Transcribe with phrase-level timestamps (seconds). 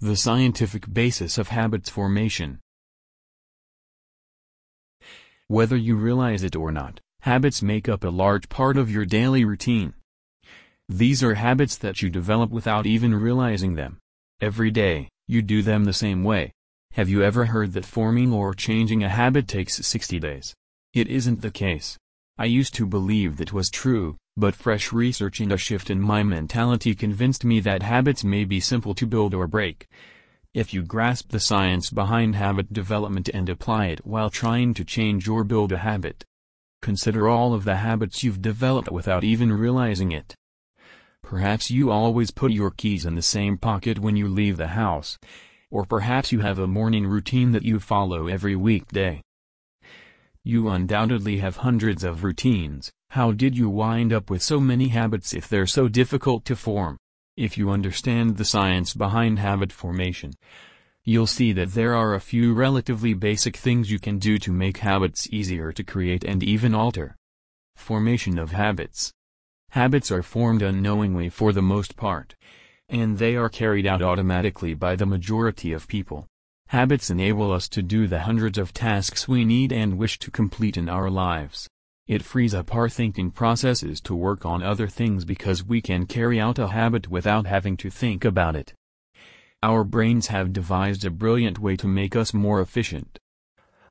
[0.00, 2.60] The scientific basis of habits formation.
[5.48, 9.44] Whether you realize it or not, habits make up a large part of your daily
[9.44, 9.94] routine.
[10.88, 13.98] These are habits that you develop without even realizing them.
[14.40, 16.52] Every day, you do them the same way.
[16.92, 20.54] Have you ever heard that forming or changing a habit takes 60 days?
[20.94, 21.98] It isn't the case.
[22.38, 26.22] I used to believe that was true, but fresh research and a shift in my
[26.22, 29.88] mentality convinced me that habits may be simple to build or break.
[30.54, 35.28] If you grasp the science behind habit development and apply it while trying to change
[35.28, 36.24] or build a habit,
[36.80, 40.36] consider all of the habits you've developed without even realizing it.
[41.22, 45.18] Perhaps you always put your keys in the same pocket when you leave the house.
[45.70, 49.20] Or perhaps you have a morning routine that you follow every weekday.
[50.48, 55.34] You undoubtedly have hundreds of routines, how did you wind up with so many habits
[55.34, 56.96] if they're so difficult to form?
[57.36, 60.32] If you understand the science behind habit formation,
[61.04, 64.78] you'll see that there are a few relatively basic things you can do to make
[64.78, 67.14] habits easier to create and even alter.
[67.76, 69.12] Formation of habits.
[69.72, 72.34] Habits are formed unknowingly for the most part,
[72.88, 76.26] and they are carried out automatically by the majority of people.
[76.68, 80.76] Habits enable us to do the hundreds of tasks we need and wish to complete
[80.76, 81.66] in our lives.
[82.06, 86.38] It frees up our thinking processes to work on other things because we can carry
[86.38, 88.74] out a habit without having to think about it.
[89.62, 93.18] Our brains have devised a brilliant way to make us more efficient.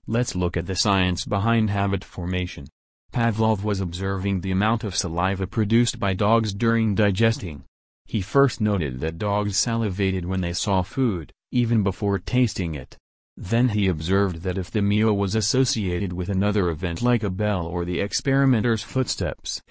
[0.05, 2.67] Let's look at the science behind habit formation.
[3.11, 7.63] Pavlov was observing the amount of saliva produced by dogs during digesting.
[8.05, 12.97] He first noted that dogs salivated when they saw food, even before tasting it.
[13.35, 17.65] Then he observed that if the meal was associated with another event like a bell
[17.65, 19.61] or the experimenter's footsteps,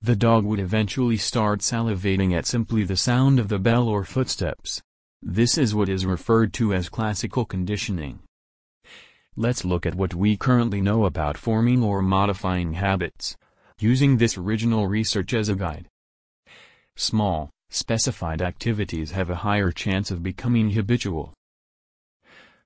[0.00, 4.82] the dog would eventually start salivating at simply the sound of the bell or footsteps.
[5.22, 8.18] This is what is referred to as classical conditioning.
[9.36, 13.36] Let's look at what we currently know about forming or modifying habits,
[13.78, 15.86] using this original research as a guide.
[16.96, 21.32] Small, specified activities have a higher chance of becoming habitual.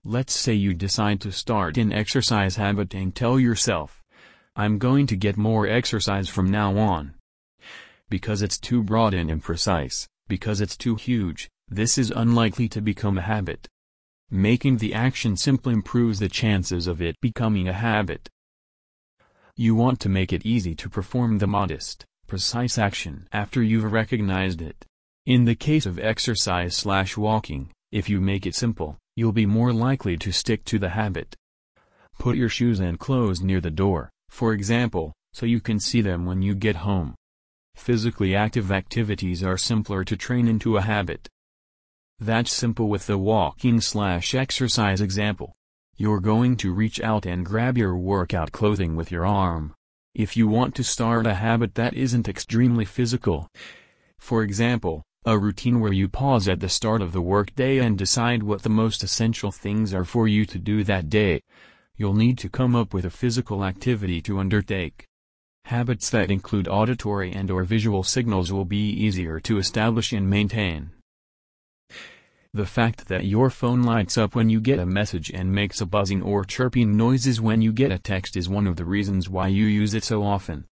[0.04, 4.02] Let's say you decide to start an exercise habit and tell yourself,
[4.54, 7.14] I'm going to get more exercise from now on.
[8.08, 13.18] Because it's too broad and imprecise, because it's too huge, this is unlikely to become
[13.18, 13.68] a habit.
[14.30, 18.28] Making the action simple improves the chances of it becoming a habit.
[19.56, 24.60] You want to make it easy to perform the modest, precise action after you've recognized
[24.60, 24.84] it.
[25.26, 29.72] In the case of exercise slash walking, if you make it simple, you'll be more
[29.72, 31.34] likely to stick to the habit.
[32.16, 36.26] Put your shoes and clothes near the door, for example, so you can see them
[36.26, 37.16] when you get home.
[37.74, 41.28] Physically active activities are simpler to train into a habit.
[42.20, 45.54] That's simple with the walking slash exercise example.
[45.96, 49.74] You're going to reach out and grab your workout clothing with your arm.
[50.14, 53.48] If you want to start a habit that isn't extremely physical,
[54.20, 58.44] for example, a routine where you pause at the start of the workday and decide
[58.44, 61.42] what the most essential things are for you to do that day,
[61.96, 65.04] you'll need to come up with a physical activity to undertake.
[65.64, 70.90] Habits that include auditory and or visual signals will be easier to establish and maintain.
[72.54, 75.86] The fact that your phone lights up when you get a message and makes a
[75.86, 79.48] buzzing or chirping noises when you get a text is one of the reasons why
[79.48, 80.66] you use it so often.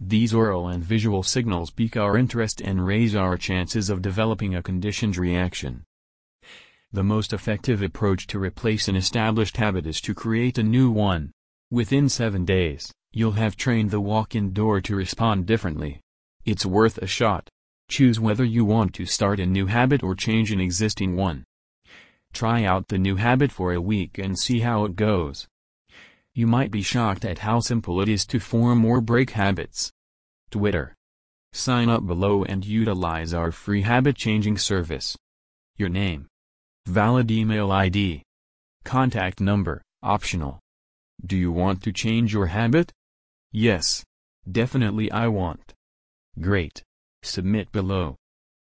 [0.00, 4.62] These aural and visual signals pique our interest and raise our chances of developing a
[4.62, 5.84] conditioned reaction.
[6.92, 11.32] The most effective approach to replace an established habit is to create a new one.
[11.70, 16.00] Within seven days, you'll have trained the walk-in door to respond differently.
[16.44, 17.48] It's worth a shot.
[17.88, 21.44] Choose whether you want to start a new habit or change an existing one.
[22.32, 25.46] Try out the new habit for a week and see how it goes.
[26.34, 29.92] You might be shocked at how simple it is to form or break habits.
[30.50, 30.94] Twitter.
[31.52, 35.14] Sign up below and utilize our free habit changing service.
[35.76, 36.28] Your name.
[36.86, 38.22] Valid email ID.
[38.84, 40.58] Contact number, optional.
[41.24, 42.92] Do you want to change your habit?
[43.52, 44.02] Yes.
[44.50, 45.74] Definitely I want.
[46.40, 46.82] Great.
[47.22, 48.16] Submit below.